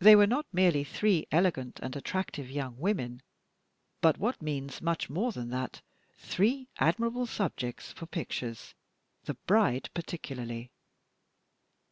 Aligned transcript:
They 0.00 0.16
were 0.16 0.26
not 0.26 0.46
merely 0.52 0.82
three 0.82 1.28
elegant 1.30 1.78
and 1.80 1.94
attractive 1.94 2.50
young 2.50 2.76
women, 2.76 3.22
but 4.00 4.18
what 4.18 4.42
means 4.42 4.82
much 4.82 5.08
more 5.08 5.30
than 5.30 5.50
that 5.50 5.80
three 6.16 6.66
admirable 6.78 7.26
subjects 7.26 7.92
for 7.92 8.06
pictures, 8.06 8.74
the 9.26 9.34
bride 9.46 9.90
particularly. 9.94 10.72